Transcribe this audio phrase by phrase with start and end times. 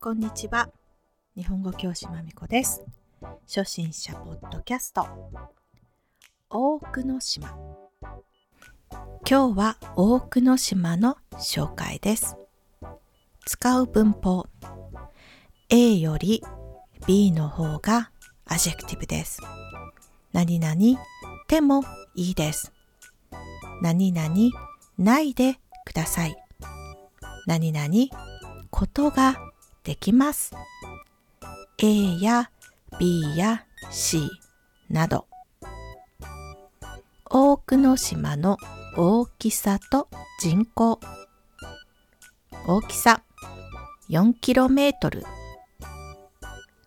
[0.00, 0.70] こんにちは。
[1.36, 2.84] 日本語教師まみこです。
[3.52, 5.04] 初心者ポッドキャスト。
[6.48, 7.48] 多くの島。
[9.28, 12.36] 今日は多くの島の紹介です。
[13.44, 14.46] 使う文法。
[15.68, 16.44] A より
[17.08, 18.12] B の方が
[18.46, 19.40] adjective です。
[20.32, 20.76] 何々
[21.48, 21.82] でも
[22.14, 22.72] いいです。
[23.82, 24.30] 何々
[24.96, 26.36] ないでください。
[27.48, 27.88] 何々
[28.70, 29.47] ことが
[29.88, 30.52] できます。
[31.78, 32.50] A や
[33.00, 34.20] B や C
[34.90, 35.26] など。
[37.24, 38.58] 多くの島の
[38.98, 40.08] 大きさと
[40.42, 41.00] 人口。
[42.66, 43.22] 大きさ。
[44.10, 45.22] 4km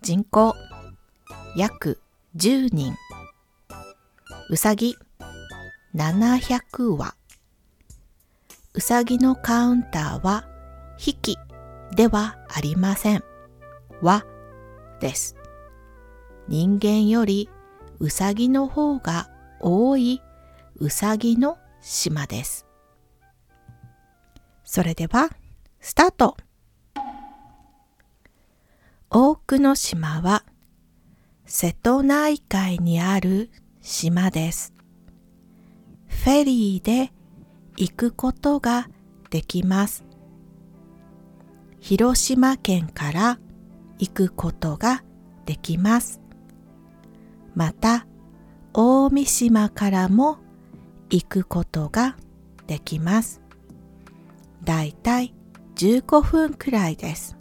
[0.00, 0.54] 人口。
[1.54, 2.00] 約
[2.34, 2.94] 10人。
[4.48, 4.96] うさぎ
[5.94, 7.14] 700羽。
[8.72, 10.46] うさぎのカウンターは
[10.96, 11.36] 匹
[11.94, 13.24] ではありません。
[14.02, 14.24] は
[15.00, 15.36] です。
[16.48, 17.48] 人間より
[17.98, 20.20] うさぎの方が多い
[20.78, 22.66] うさぎの島です。
[24.64, 25.30] それでは、
[25.80, 26.36] スタート
[29.08, 30.44] 多くの島は
[31.44, 33.50] 瀬戸内海にある
[33.80, 34.74] 島です。
[36.08, 37.12] フェリーで
[37.76, 38.88] 行くことが
[39.30, 40.04] できます。
[41.88, 43.38] 広島県から
[44.00, 45.04] 行くことが
[45.44, 46.20] できます。
[47.54, 48.08] また、
[48.74, 50.38] 大三島からも
[51.10, 52.16] 行くことが
[52.66, 53.40] できます。
[54.64, 55.32] だいたい
[55.76, 57.36] 15分くらいです。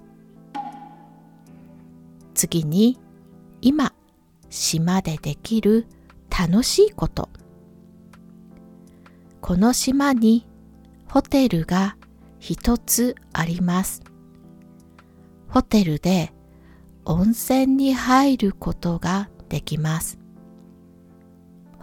[2.33, 2.99] 次に
[3.61, 3.93] 今
[4.49, 5.87] 島でできる
[6.29, 7.29] 楽しいこと。
[9.39, 10.47] この島に
[11.07, 11.95] ホテルが
[12.39, 14.01] 一つあります。
[15.47, 16.33] ホテルで
[17.05, 20.22] 温泉に入ることができます。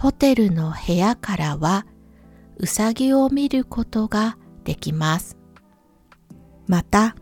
[0.01, 1.85] ホテルの部屋からは
[2.57, 5.37] うさぎを見ることができます。
[6.67, 7.15] また、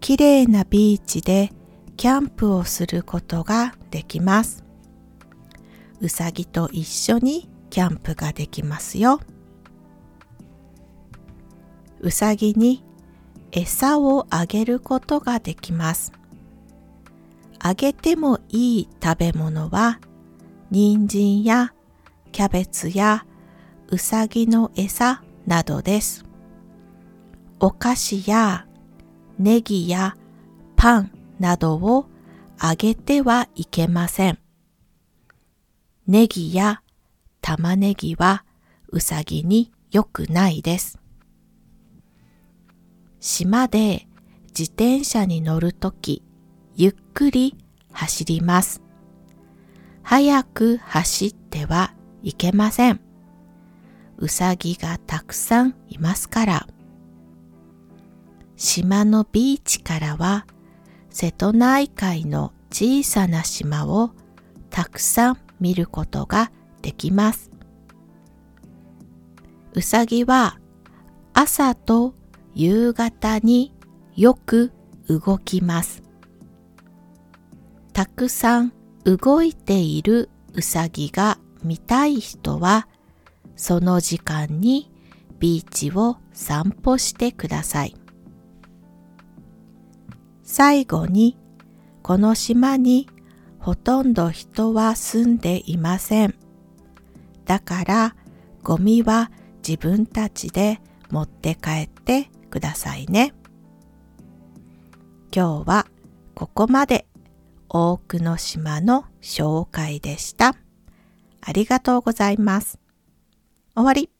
[0.00, 1.52] 綺麗なビーチで
[1.98, 4.64] キャンプをすることができます。
[6.00, 9.20] うさぎと一緒にキャンプができますよ。
[12.00, 12.82] うさぎに
[13.52, 16.10] 餌をあげることができます。
[17.58, 20.00] あげてもいい食べ物は
[20.70, 21.74] 人参や
[22.34, 23.24] キャベツや
[23.90, 26.24] うさぎの餌などです。
[27.60, 28.66] お菓子や
[29.38, 30.16] ネギや
[30.74, 32.06] パンなどを
[32.58, 34.40] あげてはいけません。
[36.08, 36.82] ネギや
[37.40, 38.44] 玉ねぎは
[38.88, 40.98] うさぎに良くないです。
[43.20, 44.08] 島で
[44.48, 46.24] 自転車に乗るとき、
[46.74, 47.56] ゆっくり
[47.92, 48.82] 走ります。
[50.02, 53.00] 早く走ってはいけません。
[54.16, 56.66] うさぎがたくさんいますから。
[58.56, 60.46] 島のビーチからは
[61.10, 64.12] 瀬戸内海の小さな島を
[64.70, 66.50] たくさん見ることが
[66.80, 67.50] できます。
[69.74, 70.58] うさぎは
[71.34, 72.14] 朝と
[72.54, 73.74] 夕方に
[74.16, 74.72] よく
[75.08, 76.02] 動きます。
[77.92, 78.72] たくさん
[79.04, 82.86] 動いているうさぎが見たい人は
[83.56, 84.90] その時間に
[85.38, 87.96] ビーチを散歩してください。
[90.42, 91.38] 最後に
[92.02, 93.08] この島に
[93.58, 96.34] ほとんど人は住んでいません。
[97.46, 98.16] だから
[98.62, 99.30] ゴミは
[99.66, 103.34] 自分たちで持って帰ってくださいね。
[105.34, 105.86] 今日は
[106.34, 107.06] ここまで
[107.68, 110.63] 多くの島の紹介でした。
[111.46, 112.78] ありがとうございます。
[113.74, 114.13] 終わり。